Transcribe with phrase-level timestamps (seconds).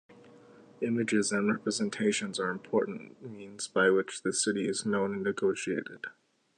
[0.81, 6.05] Images and representations are important means by which the city is known and negotiated.